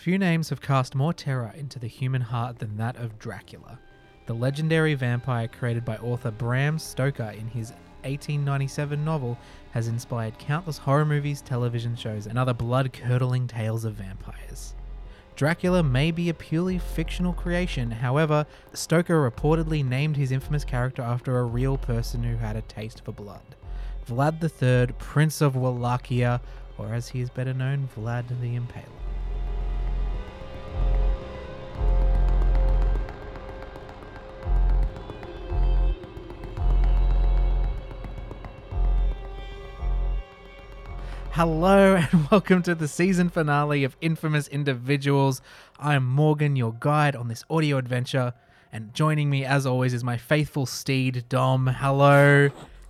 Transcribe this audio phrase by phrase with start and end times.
[0.00, 3.78] Few names have cast more terror into the human heart than that of Dracula,
[4.24, 7.72] the legendary vampire created by author Bram Stoker in his
[8.04, 9.36] 1897 novel
[9.72, 14.74] has inspired countless horror movies, television shows, and other blood curdling tales of vampires.
[15.36, 21.38] Dracula may be a purely fictional creation, however, Stoker reportedly named his infamous character after
[21.38, 23.54] a real person who had a taste for blood.
[24.08, 26.40] Vlad III, Prince of Wallachia,
[26.78, 28.99] or as he is better known, Vlad the Impaler.
[41.32, 45.40] Hello and welcome to the season finale of Infamous Individuals.
[45.78, 48.34] I'm Morgan, your guide on this audio adventure,
[48.72, 51.68] and joining me as always is my faithful steed, Dom.
[51.68, 52.48] Hello.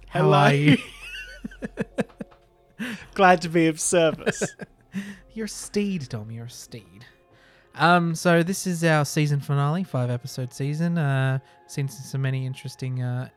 [0.08, 0.38] How Hello.
[0.38, 0.78] are you?
[3.14, 4.42] Glad to be of service.
[5.34, 6.30] You're a steed, Dom.
[6.30, 7.04] You're a steed.
[7.74, 10.96] Um, so this is our season finale, five episode season.
[10.96, 13.28] Uh, seen so many interesting, uh,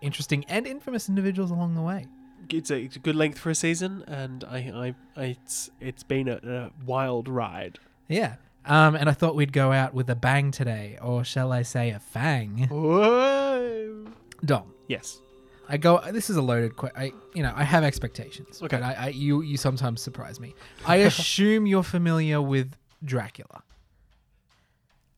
[0.00, 2.06] interesting and infamous individuals along the way.
[2.52, 6.02] It's, a, it's a good length for a season, and I, I, I it's it's
[6.02, 7.78] been a, a wild ride.
[8.08, 8.34] Yeah.
[8.66, 11.90] Um, and I thought we'd go out with a bang today, or shall I say
[11.90, 12.66] a fang?
[12.70, 14.06] Whoa.
[14.44, 15.20] Dom, Yes.
[15.68, 15.98] I go.
[16.12, 16.76] This is a loaded.
[16.76, 18.60] Que- I, you know, I have expectations.
[18.62, 18.76] Okay.
[18.76, 20.54] But I, I, you, you sometimes surprise me.
[20.86, 23.62] I assume you're familiar with Dracula.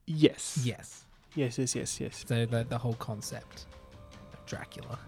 [0.07, 0.61] Yes.
[0.63, 1.05] Yes.
[1.35, 1.59] Yes.
[1.59, 1.75] Yes.
[1.75, 2.01] Yes.
[2.01, 2.25] Yes.
[2.27, 3.67] So the the whole concept
[4.33, 4.99] of Dracula.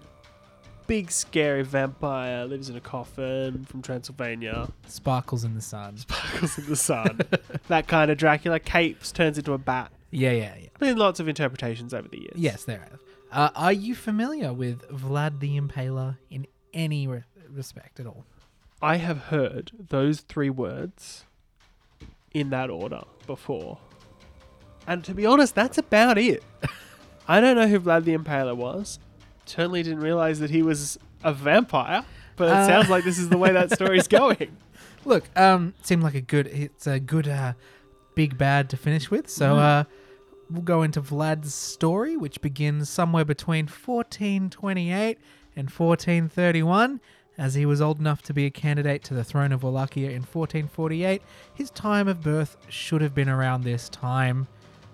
[0.89, 4.69] Big scary vampire lives in a coffin from Transylvania.
[4.89, 5.99] Sparkles in the sun.
[5.99, 7.21] Sparkles in the sun.
[7.69, 9.93] that kind of Dracula capes turns into a bat.
[10.11, 10.69] Yeah, yeah, yeah.
[10.79, 12.33] Been lots of interpretations over the years.
[12.37, 13.01] Yes, there have.
[13.31, 18.25] Uh, are you familiar with Vlad the Impaler in any re- respect at all?
[18.81, 21.27] I have heard those three words
[22.33, 23.77] in that order before.
[24.87, 26.43] And to be honest, that's about it.
[27.29, 28.99] I don't know who Vlad the Impaler was.
[29.49, 32.05] Certainly didn't realize that he was a vampire,
[32.37, 32.67] but it Uh.
[32.67, 34.57] sounds like this is the way that story's going.
[35.05, 36.47] Look, um, seemed like a good.
[36.49, 37.55] It's a good, uh,
[38.15, 39.29] big bad to finish with.
[39.31, 39.59] So, Mhm.
[39.59, 39.85] uh,
[40.51, 45.19] we'll go into Vlad's story, which begins somewhere between 1428
[45.57, 47.01] and 1431.
[47.37, 50.23] As he was old enough to be a candidate to the throne of Wallachia in
[50.25, 51.23] 1448,
[51.55, 54.49] his time of birth should have been around this time.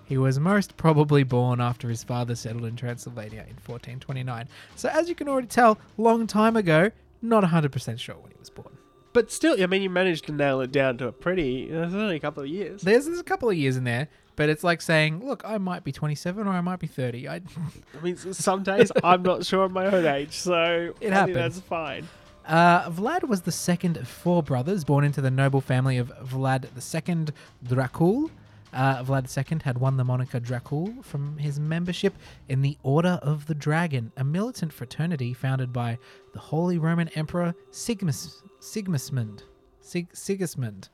[0.05, 4.47] He was most probably born after his father settled in Transylvania in 1429.
[4.75, 8.49] So, as you can already tell, long time ago, not 100% sure when he was
[8.49, 8.69] born.
[9.13, 11.63] But still, I mean, you managed to nail it down to a pretty.
[11.63, 12.81] It's only a couple of years.
[12.81, 15.83] There's, there's a couple of years in there, but it's like saying, look, I might
[15.85, 17.27] be 27 or I might be 30.
[17.29, 17.35] I,
[17.97, 21.35] I mean, some days I'm not sure of my own age, so It I happens.
[21.35, 22.07] that's fine.
[22.45, 26.65] uh, Vlad was the second of four brothers born into the noble family of Vlad
[26.75, 27.33] II
[27.65, 28.29] Dracul.
[28.75, 32.13] Uh, Vlad II had won the moniker Dracul from his membership
[32.49, 35.97] in the Order of the Dragon, a militant fraternity founded by
[36.33, 38.41] the Holy Roman Emperor Sigmus.
[38.59, 40.89] Sig, Sigismund.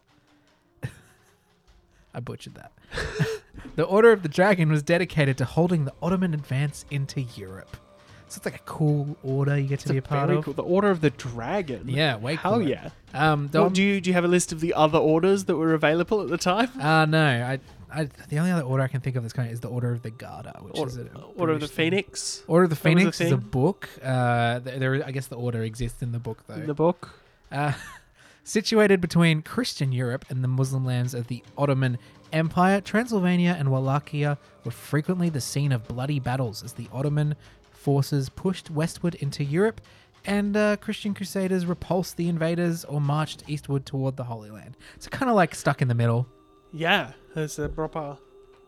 [2.13, 2.71] I butchered that.
[3.75, 7.77] the Order of the Dragon was dedicated to holding the Ottoman advance into Europe.
[8.31, 10.45] So it's like a cool order you get to It's be a part of.
[10.45, 10.53] cool.
[10.53, 11.83] The Order of the Dragon.
[11.89, 12.63] Yeah, way Hell cooler.
[12.63, 12.89] yeah.
[13.13, 15.73] Um, Well, do you do you have a list of the other orders that were
[15.73, 16.69] available at the time?
[16.79, 17.59] uh, no, I,
[17.93, 19.91] I, the only other order I can think of that's kind of is the Order
[19.91, 21.91] of the Garter, which is Order, a Order of the thing.
[21.91, 23.89] Phoenix Order of the That was a Phoenix is a book.
[24.01, 26.53] Uh, th- there, I guess the order exists in the book though.
[26.55, 27.09] in the book.
[27.51, 27.73] Uh,
[28.43, 31.97] situated between Christian Europe and the Muslim lands of the Ottoman
[32.33, 37.35] Empire, Transylvania and Wallachia were frequently the scene of bloody battles as the Ottoman
[37.81, 39.81] forces pushed westward into Europe
[40.23, 44.77] and uh, Christian crusaders repulsed the invaders or marched eastward toward the Holy Land.
[44.99, 46.27] So kind of like stuck in the middle.
[46.71, 48.17] Yeah, it's a proper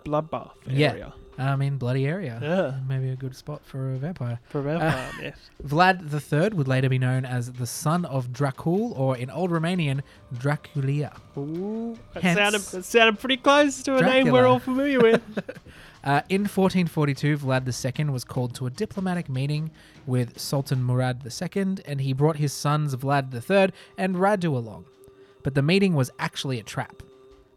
[0.04, 0.96] bloodbath area.
[0.98, 1.12] Yeah.
[1.46, 2.40] I mean, bloody area.
[2.42, 4.40] Yeah, Maybe a good spot for a vampire.
[4.50, 5.50] for a vampire myth.
[5.66, 10.02] Vlad III would later be known as the son of Dracul, or in Old Romanian,
[10.36, 11.18] Draculea.
[11.38, 15.22] Ooh, that Hence- sounded that sounded pretty close to a name we're all familiar with.
[16.04, 19.72] Uh, in 1442, Vlad II was called to a diplomatic meeting
[20.06, 24.86] with Sultan Murad II, and he brought his sons Vlad III and Radu along.
[25.44, 27.02] But the meeting was actually a trap.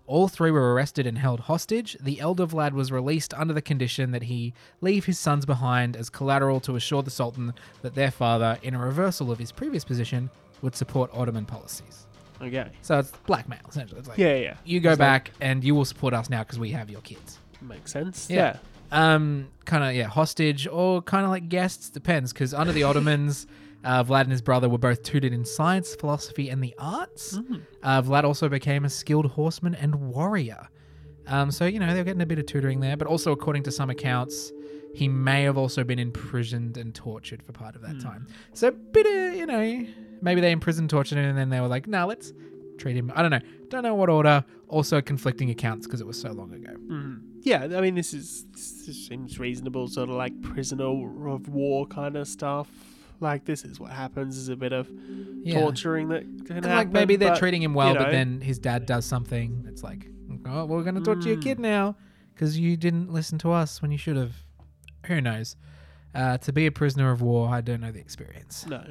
[0.06, 1.96] All three were arrested and held hostage.
[2.00, 6.08] The elder Vlad was released under the condition that he leave his sons behind as
[6.08, 7.52] collateral to assure the Sultan
[7.82, 10.30] that their father, in a reversal of his previous position,
[10.62, 12.06] would support Ottoman policies.
[12.40, 12.68] okay.
[12.82, 13.98] So it's blackmail, essentially.
[13.98, 14.56] It's like, Yeah, yeah.
[14.64, 17.00] you go It's like- back and you will support us now because we have your
[17.00, 17.38] kids.
[17.60, 18.28] Makes sense.
[18.30, 18.36] Yeah.
[18.36, 18.58] Yeah.
[19.14, 22.32] Um, kind of yeah, hostage or kind of like guests depends.
[22.32, 23.46] Because under the Ottomans,
[23.84, 27.38] uh, Vlad and his brother were both tutored in science, philosophy, and the arts.
[27.38, 27.62] Mm.
[27.82, 30.68] Uh, Vlad also became a skilled horseman and warrior.
[31.26, 33.72] Um, so you know they're getting a bit of tutoring there, but also according to
[33.72, 34.52] some accounts,
[34.94, 38.26] he may have also been imprisoned and tortured for part of that time.
[38.54, 39.86] So bit of you know
[40.22, 42.32] maybe they imprisoned, tortured him, and then they were like, nah, let's
[42.78, 43.12] treat him.
[43.14, 44.44] I don't know, don't know what order.
[44.68, 46.72] Also conflicting accounts because it was so long ago.
[46.90, 47.20] Mm.
[47.42, 52.16] Yeah, I mean, this is this seems reasonable, sort of like prisoner of war kind
[52.16, 52.68] of stuff.
[53.20, 54.88] Like this is what happens: is a bit of
[55.42, 55.60] Yeah.
[55.60, 56.70] torturing that can And happen.
[56.72, 59.64] like maybe they're but, treating him well, you but then his dad does something.
[59.68, 60.08] It's like,
[60.46, 61.42] oh, we're going to torture your Mm.
[61.42, 61.96] kid now
[62.34, 64.34] because you didn't listen to us when you should have.
[65.06, 65.56] Who knows?
[66.14, 68.66] Uh, to be a prisoner of war, I don't know the experience.
[68.66, 68.82] no.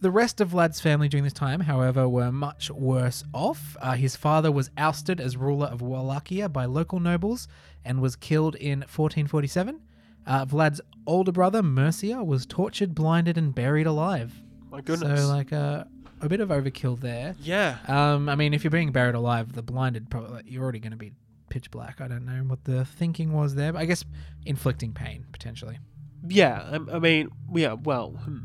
[0.00, 3.76] The rest of Vlad's family during this time, however, were much worse off.
[3.80, 7.48] Uh, his father was ousted as ruler of Wallachia by local nobles
[7.84, 9.80] and was killed in 1447.
[10.26, 14.34] Uh, Vlad's older brother, Mircea, was tortured, blinded, and buried alive.
[14.70, 15.22] My goodness.
[15.22, 15.84] So, like, uh,
[16.20, 17.34] a bit of overkill there.
[17.40, 17.78] yeah.
[17.86, 20.98] Um, I mean, if you're being buried alive, the blinded probably you're already going to
[20.98, 21.12] be
[21.50, 22.00] pitch black.
[22.00, 24.04] I don't know what the thinking was there, but I guess
[24.46, 25.78] inflicting pain potentially.
[26.26, 27.74] Yeah, I, I mean, yeah.
[27.74, 28.38] Well, hmm.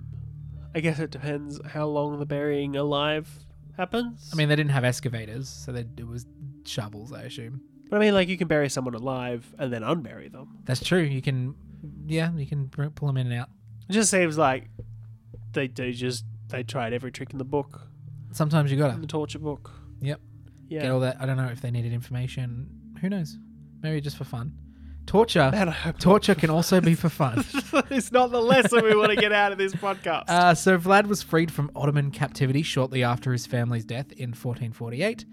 [0.76, 3.28] I guess it depends how long the burying alive
[3.78, 4.30] happens.
[4.32, 6.26] I mean, they didn't have excavators, so they, it was
[6.66, 7.62] shovels, I assume.
[7.90, 10.60] but I mean, like you can bury someone alive and then unbury them.
[10.66, 11.02] That's true.
[11.02, 11.56] You can,
[12.06, 13.50] yeah, you can br- pull them in and out.
[13.90, 14.66] It just seems like
[15.54, 17.82] they do just they tried every trick in the book,
[18.32, 19.72] Sometimes you in gotta the torture book.
[20.02, 20.20] Yep.
[20.68, 20.82] Yeah.
[20.82, 21.18] get all that.
[21.20, 22.70] I don't know if they needed information.
[23.02, 23.38] Who knows?
[23.82, 24.54] Maybe just for fun.
[25.10, 25.50] Torture.
[25.52, 26.02] Man, I hope not.
[26.02, 27.40] Torture can also be for fun.
[27.90, 30.30] it's not the lesson we want to get out of this podcast.
[30.30, 35.26] Uh, so Vlad was freed from Ottoman captivity shortly after his family's death in 1448.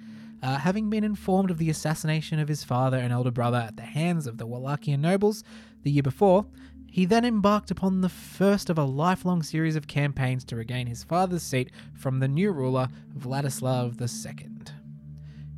[0.42, 3.82] Uh, having been informed of the assassination of his father and elder brother at the
[3.82, 5.44] hands of the Wallachian nobles
[5.82, 6.46] the year before,
[6.90, 11.04] he then embarked upon the first of a lifelong series of campaigns to regain his
[11.04, 14.48] father's seat from the new ruler, Vladislav II.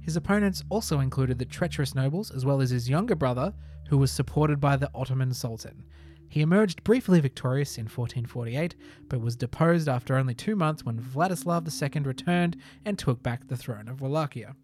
[0.01, 3.55] His opponents also included the treacherous nobles as well as his younger brother,
[3.89, 5.85] who was supported by the Ottoman Sultan.
[6.31, 8.77] He emerged briefly victorious in 1448,
[9.09, 13.57] but was deposed after only two months when Vladislav II returned and took back the
[13.57, 14.55] throne of Wallachia.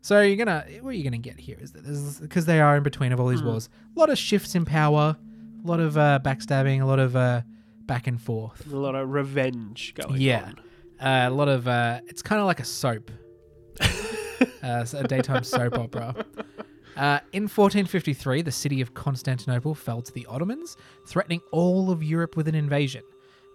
[0.00, 2.82] So you're gonna, what you're gonna get here is that there's because they are in
[2.82, 5.16] between of all these wars, a lot of shifts in power,
[5.64, 7.42] a lot of uh, backstabbing, a lot of uh,
[7.86, 8.66] back and forth.
[8.72, 10.46] a lot of revenge going Yeah.
[10.46, 11.06] on.
[11.06, 13.12] Uh, a lot of uh, it's kind of like a soap,
[14.62, 16.14] uh, a daytime soap opera.
[16.96, 22.36] Uh, in 1453, the city of Constantinople fell to the Ottomans, threatening all of Europe
[22.36, 23.02] with an invasion.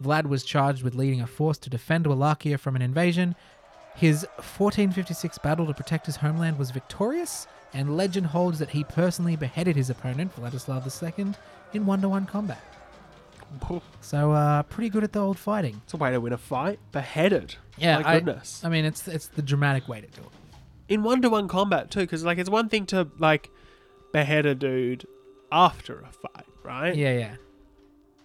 [0.02, 3.36] Vlad was charged with leading a force to defend Wallachia from an invasion.
[3.96, 9.36] His 1456 battle to protect his homeland was victorious, and legend holds that he personally
[9.36, 10.86] beheaded his opponent, Vladislav
[11.18, 11.34] II,
[11.74, 12.62] in one to one combat.
[14.02, 15.82] So, uh, pretty good at the old fighting.
[15.86, 16.80] It's a way to win a fight.
[16.92, 17.56] Beheaded.
[17.78, 18.62] Yeah, My I- goodness.
[18.64, 20.28] I mean, it's it's the dramatic way to do it.
[20.90, 23.50] In one to one combat too, because like it's one thing to like
[24.14, 25.06] behead a dude
[25.52, 26.96] after a fight, right?
[26.96, 27.36] Yeah, yeah.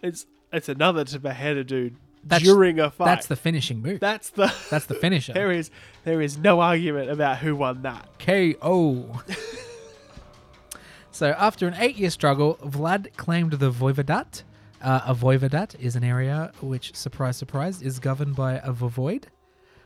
[0.03, 3.07] It's it's another to behead a dude That's- during a fight.
[3.07, 4.01] That's the finishing move.
[4.01, 5.33] that's the That's the finisher.
[5.35, 5.71] there is
[6.05, 8.09] there is no argument about who won that.
[8.19, 9.21] KO.
[11.11, 14.43] so after an eight-year struggle, Vlad claimed the voivodat.
[14.81, 19.25] Uh, a voivodat is an area which, surprise, surprise, is governed by a voivode.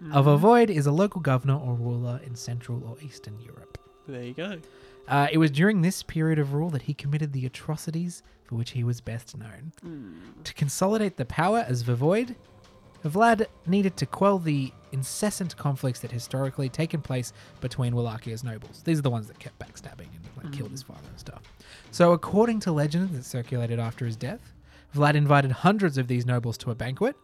[0.01, 0.29] A mm-hmm.
[0.29, 3.79] voivode is a local governor or ruler in Central or Eastern Europe.
[4.07, 4.59] There you go.
[5.09, 8.71] Uh, it was during this period of rule that he committed the atrocities for which
[8.71, 9.73] he was best known.
[9.85, 10.45] Mm.
[10.45, 12.35] To consolidate the power as Voivode,
[13.05, 18.83] Vlad needed to quell the incessant conflicts that historically taken place between Wallachia's nobles.
[18.85, 20.89] These are the ones that kept backstabbing and like, killed his mm.
[20.89, 21.43] father and stuff.
[21.91, 24.53] So, according to legends that circulated after his death,
[24.95, 27.17] Vlad invited hundreds of these nobles to a banquet,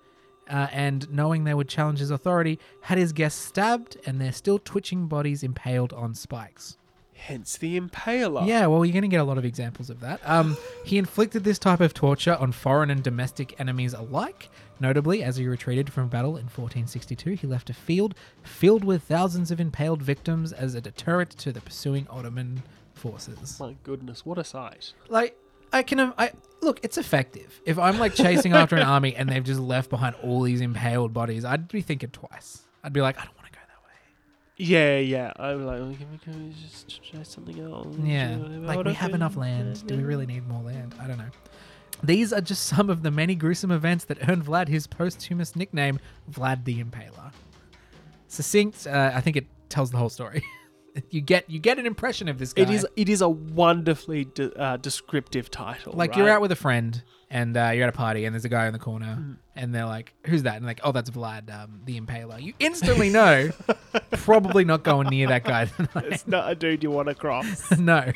[0.49, 4.59] uh, and knowing they would challenge his authority, had his guests stabbed and their still
[4.59, 6.77] twitching bodies impaled on spikes.
[7.15, 8.47] Hence the impaler.
[8.49, 10.21] Yeah, well, you're going to get a lot of examples of that.
[10.25, 14.51] Um, he inflicted this type of torture on foreign and domestic enemies alike.
[14.81, 19.53] Notably, as he retreated from battle in 1462, he left a field filled with thousands
[19.53, 23.61] of impaled victims as a deterrent to the pursuing Ottoman forces.
[23.61, 24.93] My goodness, what a sight.
[25.09, 25.39] Like,
[25.73, 27.61] I can, I look, it's effective.
[27.67, 31.13] If I'm like chasing after an army and they've just left behind all these impaled
[31.13, 32.63] bodies, I'd be thinking twice.
[32.83, 33.95] I'd be like, I don't want to go that way.
[34.57, 35.33] Yeah, yeah.
[35.37, 37.97] I'm like, well, can, we, can we just try something else?
[38.03, 39.87] Yeah, like we have enough land.
[39.87, 40.95] Do we really need more land?
[41.01, 41.31] I don't know.
[42.03, 46.01] These are just some of the many gruesome events that earned Vlad his posthumous nickname,
[46.31, 47.33] Vlad the Impaler.
[48.27, 50.43] Succinct, uh, I think it tells the whole story.
[51.11, 52.63] you get you get an impression of this guy.
[52.63, 55.93] It is it is a wonderfully de- uh, descriptive title.
[55.95, 56.19] like right?
[56.19, 58.67] you're out with a friend and uh, you're at a party and there's a guy
[58.67, 59.37] in the corner Mm.
[59.57, 63.09] and they're like, "Who's that?" And like, "Oh, that's Vlad, um, the Impaler." You instantly
[63.09, 63.51] know,
[64.13, 65.91] probably not going near that guy tonight.
[66.13, 67.71] It's not a dude you want to cross.
[67.79, 68.13] no.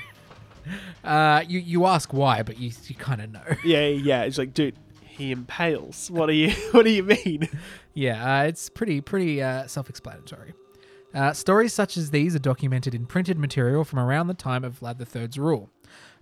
[1.05, 3.57] Uh, you you ask why, but you you kind of know.
[3.65, 4.23] yeah, yeah.
[4.25, 6.11] It's like, dude, he impales.
[6.11, 7.49] What do you What do you mean?
[7.95, 10.53] Yeah, uh, it's pretty pretty uh, self-explanatory.
[11.17, 14.81] Uh, stories such as these are documented in printed material from around the time of
[14.81, 15.71] Vlad III's rule.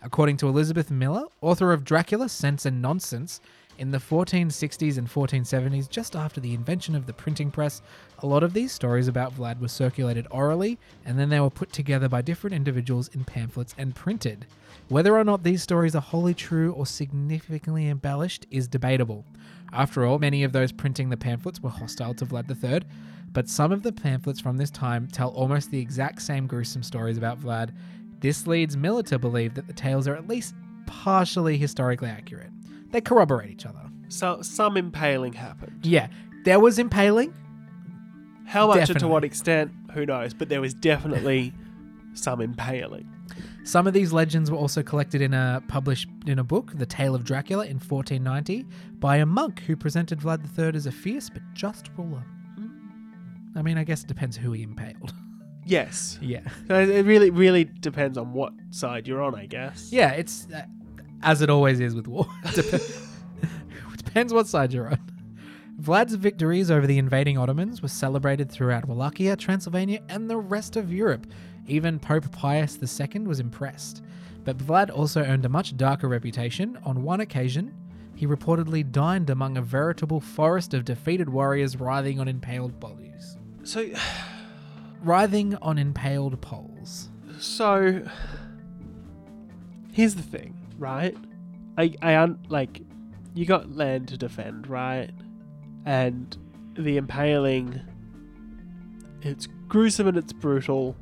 [0.01, 3.41] According to Elizabeth Miller, author of Dracula, Sense and Nonsense,
[3.77, 7.83] in the 1460s and 1470s, just after the invention of the printing press,
[8.21, 11.73] a lot of these stories about Vlad were circulated orally, and then they were put
[11.73, 14.47] together by different individuals in pamphlets and printed.
[14.91, 19.25] Whether or not these stories are wholly true or significantly embellished is debatable.
[19.73, 22.83] After all, many of those printing the pamphlets were hostile to Vlad III,
[23.35, 27.19] but some of the pamphlets from this time tell almost the exact same gruesome stories
[27.19, 27.75] about Vlad.
[28.21, 30.55] This leads Miller to believe that the tales are at least
[30.87, 32.51] partially historically accurate.
[32.91, 33.81] They corroborate each other.
[34.09, 35.85] So some impaling happened.
[35.85, 36.09] Yeah,
[36.45, 37.35] there was impaling.
[38.47, 40.33] How much and to what extent, who knows?
[40.33, 41.53] But there was definitely
[42.13, 43.11] some impaling.
[43.65, 47.15] Some of these legends were also collected in a published in a book, The Tale
[47.15, 48.67] of Dracula, in 1490,
[49.01, 52.23] by a monk who presented Vlad III as a fierce but just ruler.
[53.55, 55.15] I mean, I guess it depends who he impaled.
[55.65, 56.19] Yes.
[56.23, 56.41] yeah.
[56.69, 59.91] So it really, really depends on what side you're on, I guess.
[59.93, 60.63] Yeah, it's uh,
[61.23, 62.27] as it always is with war.
[62.55, 64.99] Dep- it depends what side you're on.
[65.81, 70.93] Vlad's victories over the invading Ottomans were celebrated throughout Wallachia, Transylvania, and the rest of
[70.93, 71.27] Europe.
[71.67, 74.03] Even Pope Pius II was impressed.
[74.45, 76.79] But Vlad also earned a much darker reputation.
[76.85, 77.75] On one occasion,
[78.15, 83.37] he reportedly dined among a veritable forest of defeated warriors writhing on impaled bodies.
[83.65, 83.87] So,
[85.03, 87.09] Writhing on impaled poles.
[87.39, 88.03] so
[89.93, 91.17] here's the thing, right?
[91.77, 92.81] I, I, un- like,
[93.35, 95.11] you got land to defend, right?
[95.85, 96.37] And
[96.79, 97.81] the impaling,
[99.23, 100.97] it's gruesome and it's brutal,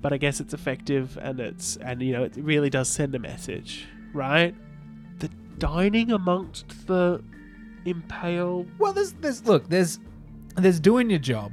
[0.00, 3.18] but I guess it's effective and it's, and you know, it really does send a
[3.18, 4.54] message, right?
[5.20, 7.22] The dining amongst the
[7.84, 9.98] impaled Well, there's there's look, there's
[10.56, 11.52] there's doing your job,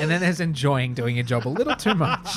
[0.00, 2.28] and then there's enjoying doing your job a little too much.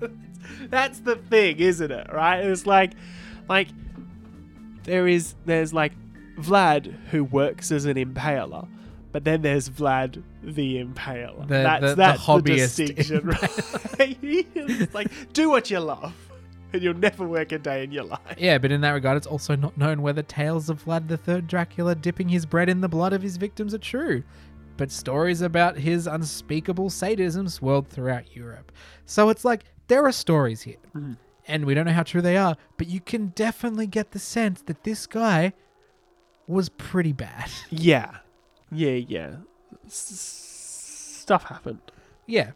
[0.68, 2.12] That's the thing, isn't it?
[2.12, 2.44] Right?
[2.44, 2.92] It's like,
[3.48, 3.68] like
[4.84, 5.92] there is there's like
[6.38, 8.68] Vlad who works as an impaler,
[9.12, 11.46] but then there's Vlad the impaler.
[11.48, 14.94] The- that's the- the that's hobbyist distinction, right?
[14.94, 16.14] like do what you love,
[16.72, 18.20] and you'll never work a day in your life.
[18.38, 21.46] Yeah, but in that regard, it's also not known whether tales of Vlad the Third
[21.46, 24.22] Dracula dipping his bread in the blood of his victims are true.
[24.80, 28.72] But stories about his unspeakable sadism swirled throughout Europe.
[29.04, 31.18] So it's like there are stories here, Mhm.
[31.46, 34.62] and we don't know how true they are, but you can definitely get the sense
[34.62, 35.52] that this guy
[36.46, 37.50] was pretty bad.
[37.70, 38.20] Yeah,
[38.72, 39.36] yeah, yeah.
[39.86, 41.80] S- stuff happened.
[42.26, 42.52] yeah.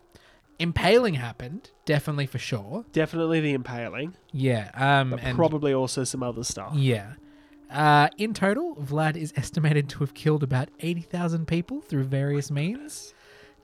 [0.59, 2.85] Impaling happened, definitely for sure.
[2.93, 4.71] Definitely the impaling, Yeah.
[4.75, 6.73] Um but and probably also some other stuff.
[6.75, 7.15] Yeah.
[7.75, 13.15] Uh, in total, Vlad is estimated to have killed about 80,000 people through various means.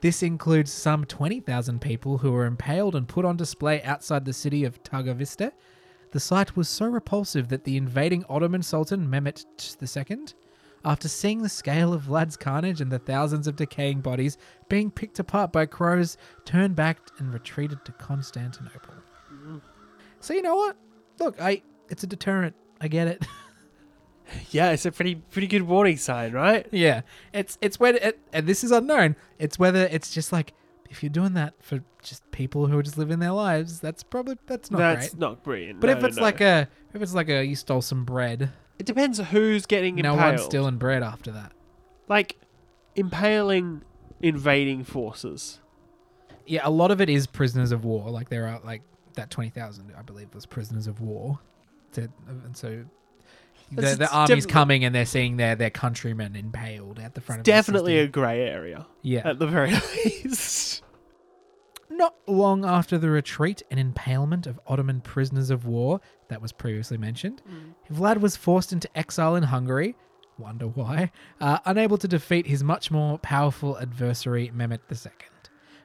[0.01, 4.65] This includes some 20,000 people who were impaled and put on display outside the city
[4.65, 5.53] of Targovista.
[6.11, 9.45] The sight was so repulsive that the invading Ottoman Sultan Mehmet
[9.81, 10.17] II,
[10.83, 14.37] after seeing the scale of Vlad's carnage and the thousands of decaying bodies
[14.67, 18.93] being picked apart by crows, turned back and retreated to Constantinople.
[20.19, 20.75] So you know what?
[21.19, 22.55] Look, I it's a deterrent.
[22.81, 23.25] I get it.
[24.51, 26.67] Yeah, it's a pretty pretty good warning sign, right?
[26.71, 27.01] Yeah,
[27.33, 29.15] it's it's whether it, and this is unknown.
[29.39, 30.53] It's whether it's just like
[30.89, 34.37] if you're doing that for just people who are just living their lives, that's probably
[34.47, 35.19] that's not That's great.
[35.19, 35.79] not brilliant.
[35.79, 36.23] But No, if it's no.
[36.23, 40.13] like a if it's like a you stole some bread, it depends who's getting no
[40.13, 40.31] impaled.
[40.33, 41.53] one's stealing bread after that.
[42.09, 42.37] like
[42.95, 43.81] impaling
[44.21, 45.59] invading forces.
[46.45, 48.09] Yeah, a lot of it is prisoners of war.
[48.09, 48.81] Like there are like
[49.13, 51.39] that twenty thousand, I believe, was prisoners of war.
[51.93, 52.83] To, and so
[53.71, 57.45] the, the army's coming and they're seeing their their countrymen impaled at the front of
[57.45, 59.21] Definitely a grey area yeah.
[59.25, 59.71] at the very
[60.05, 60.83] least.
[61.89, 65.99] Not long after the retreat and impalement of Ottoman prisoners of war
[66.29, 67.41] that was previously mentioned,
[67.91, 69.95] Vlad was forced into exile in Hungary.
[70.37, 71.11] Wonder why?
[71.39, 75.11] Uh, unable to defeat his much more powerful adversary, Mehmet II.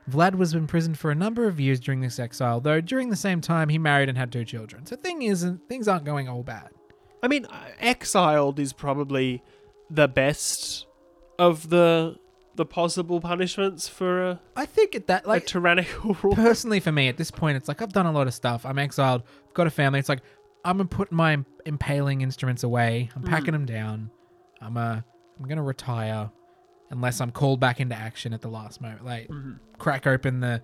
[0.08, 3.40] Vlad was imprisoned for a number of years during this exile, though during the same
[3.40, 4.86] time he married and had two children.
[4.86, 6.70] So thing isn't things aren't going all bad.
[7.26, 7.44] I mean,
[7.80, 9.42] exiled is probably
[9.90, 10.86] the best
[11.40, 12.20] of the
[12.54, 16.36] the possible punishments for a, I think at that a like tyrannical rule.
[16.36, 18.64] personally for me at this point it's like I've done a lot of stuff.
[18.64, 19.98] I'm exiled, I've got a family.
[19.98, 20.20] It's like
[20.64, 23.10] I'm gonna put my impaling instruments away.
[23.16, 24.08] I'm packing them down.
[24.62, 25.00] I'm uh
[25.40, 26.30] I'm gonna retire
[26.90, 29.04] unless I'm called back into action at the last moment.
[29.04, 29.28] Like
[29.78, 30.62] crack open the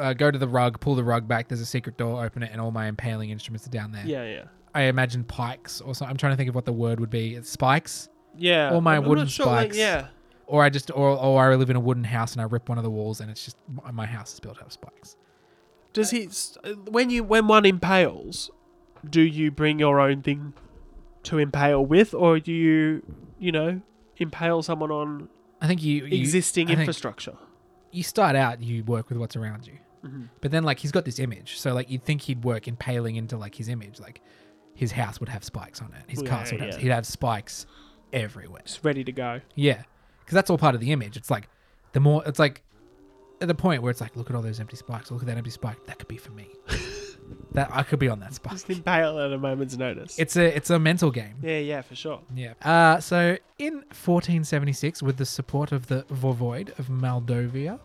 [0.00, 1.48] uh, go to the rug, pull the rug back.
[1.48, 2.24] There's a secret door.
[2.24, 4.04] Open it, and all my impaling instruments are down there.
[4.06, 6.10] Yeah, yeah, I imagine pikes or something.
[6.10, 7.34] I'm trying to think of what the word would be.
[7.34, 8.70] It's spikes, yeah.
[8.72, 9.78] All my I'm- wooden sure, like, spikes.
[9.78, 10.06] yeah,
[10.46, 12.78] or I just or or I live in a wooden house and I rip one
[12.78, 13.56] of the walls and it's just
[13.92, 15.16] my house is built out of spikes.
[15.92, 16.28] Does he
[16.88, 18.50] when you when one impales,
[19.08, 20.54] do you bring your own thing
[21.24, 23.02] to impale with, or do you
[23.38, 23.80] you know
[24.18, 25.28] impale someone on
[25.60, 27.36] I think you, you existing I infrastructure?
[27.92, 29.76] you start out you work with what's around you
[30.40, 31.58] But then like he's got this image.
[31.58, 34.00] So like you'd think he'd work impaling into like his image.
[34.00, 34.20] Like
[34.74, 36.04] his house would have spikes on it.
[36.08, 36.80] His Yeah, castle would have yeah.
[36.80, 37.66] he'd have spikes
[38.12, 38.62] everywhere.
[38.64, 39.40] Just ready to go.
[39.54, 39.82] yeah.
[40.20, 41.16] Because that's all part of the image.
[41.16, 41.48] It's like
[41.92, 42.62] the more it's like
[43.40, 45.10] at the point where it's like look at all those empty spikes.
[45.10, 45.84] Look at that empty spike.
[45.86, 46.48] That could be for me.
[47.52, 48.52] That i could be on that spike.
[48.54, 50.18] Just impale at a moment's notice.
[50.18, 51.34] it's a it's a mental game.
[51.42, 52.20] Yeah, yeah, for sure.
[52.34, 52.54] Yeah.
[52.62, 57.78] Uh, so in 1476, with the support of the Voivode of Moldavia,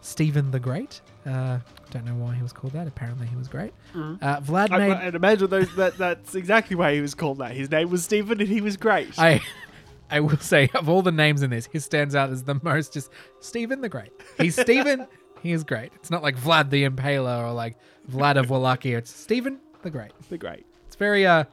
[0.00, 1.58] Stephen the Great, uh,
[1.90, 2.86] don't know why he was called that.
[2.86, 3.72] Apparently, he was great.
[3.94, 4.22] Mhm.
[4.22, 4.92] Uh, Vlad I, made.
[4.92, 7.52] I'd imagine those, that that's exactly why he was called that.
[7.52, 9.18] His name was Stephen, and he was great.
[9.18, 9.40] I,
[10.10, 12.92] I will say, of all the names in this, he stands out as the most.
[12.92, 14.12] Just Stephen the Great.
[14.38, 15.06] He's Stephen.
[15.42, 15.92] he is great.
[15.96, 17.76] It's not like Vlad the Impaler or like
[18.10, 18.98] Vlad of Wallachia.
[18.98, 20.12] It's Stephen the Great.
[20.30, 20.64] the great.
[20.86, 21.44] It's very, uh,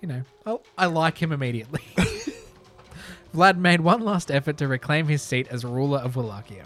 [0.00, 1.82] you know, oh, I like him immediately.
[3.34, 6.64] Vlad made one last effort to reclaim his seat as ruler of Wallachia.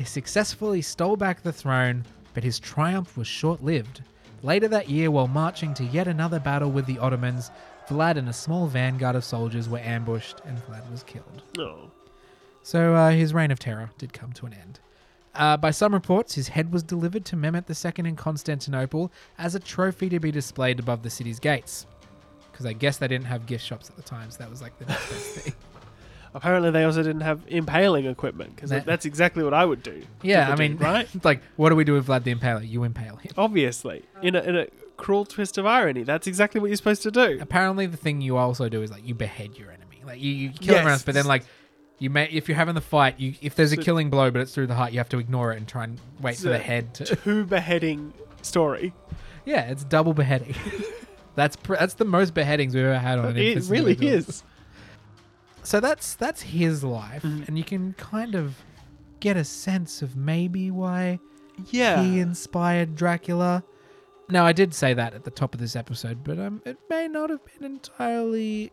[0.00, 4.02] He successfully stole back the throne, but his triumph was short lived.
[4.42, 7.50] Later that year, while marching to yet another battle with the Ottomans,
[7.86, 11.42] Vlad and a small vanguard of soldiers were ambushed, and Vlad was killed.
[12.62, 14.80] So uh, his reign of terror did come to an end.
[15.34, 19.60] Uh, by some reports, his head was delivered to Mehmet II in Constantinople as a
[19.60, 21.86] trophy to be displayed above the city's gates.
[22.50, 24.78] Because I guess they didn't have gift shops at the time, so that was like
[24.78, 25.52] the next best thing.
[26.34, 30.02] apparently they also didn't have impaling equipment because That- that's exactly what I would do.
[30.22, 31.08] Yeah, I mean, right?
[31.24, 32.68] like, what do we do with Vlad the Impaler?
[32.68, 33.32] You impale him.
[33.36, 37.10] Obviously, in a in a cruel twist of irony, that's exactly what you're supposed to
[37.10, 37.38] do.
[37.40, 40.02] Apparently, the thing you also do is like you behead your enemy.
[40.04, 40.86] Like you, you kill Yes.
[40.86, 41.44] else, but then like
[41.98, 44.40] you may if you're having the fight, you if there's a So- killing blow, but
[44.42, 46.58] it's through the heart, you have to ignore it and try and wait for the
[46.58, 47.04] head to.
[47.24, 48.92] Two beheading story.
[49.44, 50.54] Yeah, it's double beheading.
[51.34, 54.42] that's pr- that's the most beheadings we've ever had on an It really is.
[55.62, 57.48] So that's that's his life, Mhm.
[57.48, 58.56] and you can kind of
[59.20, 61.18] get a sense of maybe why
[61.70, 62.02] Yeah.
[62.02, 63.62] he inspired Dracula.
[64.30, 67.08] Now, I did say that at the top of this episode, but um, it may
[67.08, 68.72] not have been entirely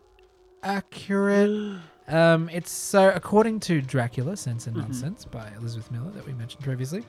[0.64, 1.80] accurate.
[2.10, 4.84] Um, it's so according to Dracula: Sense and Mhm.
[4.84, 7.04] Nonsense by Elizabeth Miller that we mentioned previously.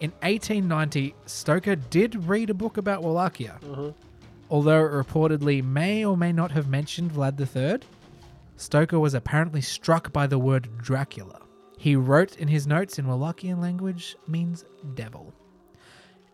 [0.00, 3.92] In 1890, Stoker did read a book about Wallachia, Uh-huh.
[4.48, 7.80] although it reportedly may or may not have mentioned Vlad III.
[8.58, 11.42] Stoker was apparently struck by the word Dracula.
[11.78, 15.32] He wrote in his notes in Wallachian language means devil.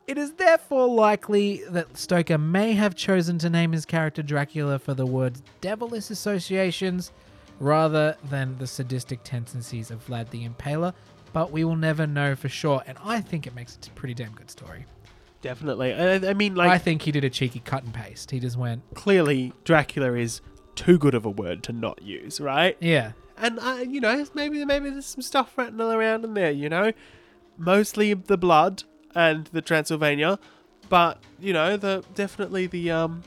[0.07, 4.95] It is therefore likely that Stoker may have chosen to name his character Dracula for
[4.95, 7.13] the word's devilish associations
[7.61, 10.95] rather than the sadistic tendencies of Vlad the Impaler,
[11.35, 14.15] but we will never know for sure, and I think it makes it a pretty
[14.15, 14.87] damn good story.
[15.43, 15.93] Definitely.
[15.93, 18.31] I, I mean, like, I think he did a cheeky cut and paste.
[18.31, 20.41] He just went, clearly Dracula is
[20.75, 22.77] too good of a word to not use, right?
[22.81, 26.51] yeah, And uh, you know, maybe maybe there's some stuff rattling around in there.
[26.51, 26.93] You know,
[27.57, 28.85] mostly the blood
[29.15, 30.39] and the Transylvania,
[30.89, 33.23] but you know, the definitely the um,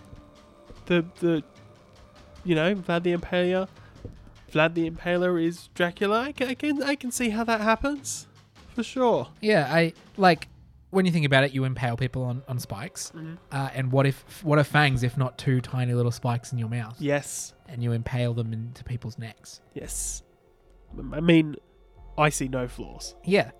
[0.85, 1.43] the the,
[2.43, 3.67] you know, Vlad the Impaler.
[4.51, 6.21] Vlad the Impaler is Dracula.
[6.21, 8.27] I can I can, I can see how that happens,
[8.73, 9.29] for sure.
[9.41, 10.47] Yeah, I like
[10.89, 13.11] when you think about it, you impale people on, on spikes.
[13.51, 16.69] Uh, and what if what are fangs if not two tiny little spikes in your
[16.69, 16.95] mouth?
[16.99, 19.61] Yes, And you impale them into people's necks.
[19.73, 20.23] yes.
[21.13, 21.55] I mean,
[22.17, 23.15] I see no flaws.
[23.25, 23.51] Yeah.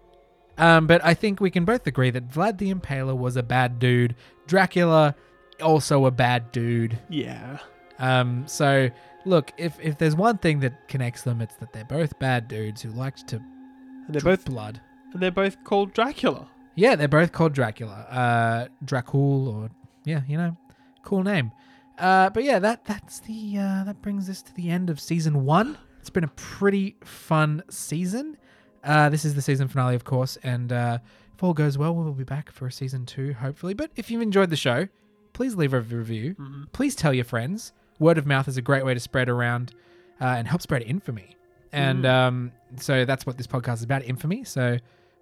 [0.58, 3.78] Um, but I think we can both agree that Vlad the Impaler was a bad
[3.80, 4.16] dude.
[4.48, 5.14] Dracula,
[5.62, 6.98] also a bad dude.
[7.10, 7.60] Yeah.
[8.00, 8.90] Um, so
[9.26, 12.82] look, if if there's one thing that connects them, it's that they're both bad dudes
[12.82, 14.80] who liked to And they're both blood.
[15.14, 16.48] and they're both called Dracula.
[16.78, 18.06] Yeah, they're both called Dracula.
[18.10, 19.70] Uh, Dracul, or
[20.06, 20.56] yeah, you know,
[21.04, 21.52] cool name.
[21.98, 25.44] Uh, but yeah, that that's the uh, that brings us to the end of season
[25.44, 25.78] one.
[26.00, 28.38] It's been a pretty fun season.
[28.84, 31.00] Uh, this is the season finale, of course, and uh,
[31.36, 33.74] if all goes well, we'll be back for a season two, hopefully.
[33.74, 34.88] But if you've enjoyed the show,
[35.34, 36.36] please leave a review.
[36.72, 37.74] Please tell your friends.
[38.00, 39.74] Word of mouth is a great way to spread around
[40.22, 41.36] uh, and help spread infamy.
[41.74, 42.10] and Mhm.
[42.10, 44.44] um, so that's what this podcast is about, infamy.
[44.46, 44.78] So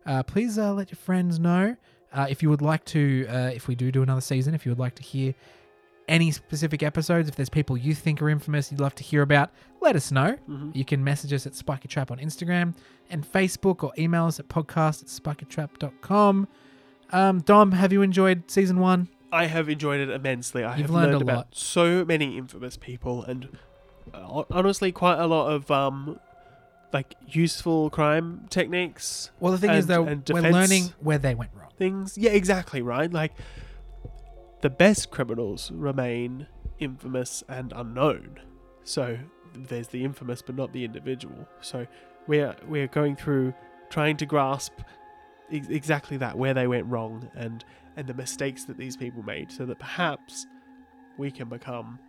[0.05, 1.75] uh, please uh, let your friends know
[2.13, 3.25] uh, if you would like to.
[3.29, 5.33] Uh, if we do do another season, if you would like to hear
[6.07, 9.49] any specific episodes, if there's people you think are infamous, you'd love to hear about,
[9.81, 10.37] let us know.
[10.47, 10.75] Mhm.
[10.75, 12.75] You can message us at Spiky Trap on Instagram
[13.09, 16.47] and Facebook or email us at podcast at spikytrap.com.
[17.11, 19.07] Um, Dom, have you enjoyed season one?
[19.31, 20.63] I have enjoyed it immensely.
[20.63, 21.55] I You've have learned learned, a about lot.
[21.55, 23.57] so many infamous people and
[24.13, 26.19] uh, honestly quite a lot of um
[26.95, 31.51] like useful crime techniques Well, the thing is, though, and we're learning where they went
[31.53, 31.71] wrong.
[31.77, 32.17] things.
[32.17, 33.11] Yeah, exactly, right?
[33.11, 33.33] Like
[34.61, 36.47] the best criminals remain
[36.79, 38.39] infamous and unknown.
[38.85, 39.17] So
[39.53, 41.47] there's the infamous but not the individual.
[41.59, 41.85] So
[42.27, 43.53] we're we're going through
[43.89, 44.73] trying to grasp
[45.51, 47.65] ex- exactly that where they went wrong and
[47.97, 50.47] and the mistakes that these people made so that perhaps
[51.17, 51.99] we can become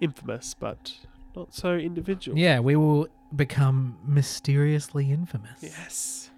[0.00, 0.92] infamous but
[1.34, 2.38] not so individual.
[2.38, 6.30] Yeah, we will become mysteriously infamous Yes.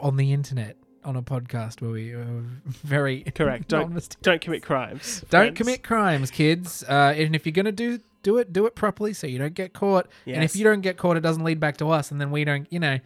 [0.00, 2.24] on the internet on a podcast where we are
[2.66, 3.68] very Correct.
[3.68, 5.24] Don't- Don't commit crimes.
[5.30, 5.56] don't friends.
[5.58, 6.82] commit crimes, kids.
[6.82, 9.72] Uh, and if you're gonna do do it, do it properly so you don't get
[9.72, 10.08] caught.
[10.26, 12.44] And if you don't get caught, it doesn't lead back to us, and then we
[12.44, 12.98] don't, you know,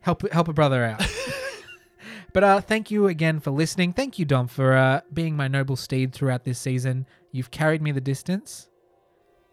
[0.00, 1.04] help help a brother out.
[2.32, 3.92] but uh, thank you again for listening.
[3.94, 7.06] Thank you, Dom, for uh, being my noble steed throughout this season.
[7.32, 8.68] You've carried me the distance.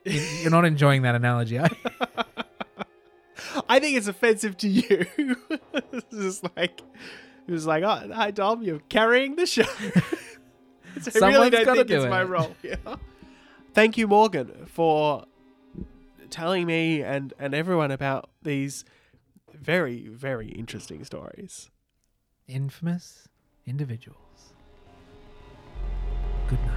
[0.05, 1.57] You- You're not enjoying that analogy.
[1.57, 2.23] are you?
[3.69, 5.05] I think it's offensive to you.
[5.73, 6.81] it's just like
[7.47, 9.63] it was like, oh, hi Dom, you're carrying the show.
[10.99, 12.55] So I really don't think do it's my role.
[12.63, 12.75] Yeah.
[13.75, 15.25] Thank you, Morgan, for
[16.31, 18.83] telling me and and everyone about these
[19.53, 21.69] very very interesting stories.
[22.47, 23.27] Infamous
[23.67, 24.53] individuals.
[26.47, 26.76] Good night.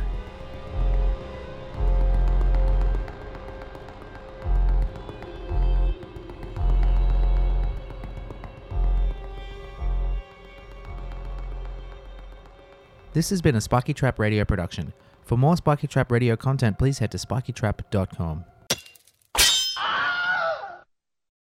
[13.21, 14.95] This has been a Spiky Trap Radio production.
[15.27, 18.47] For more Spiky Trap Radio content, please head to spikytrap.com.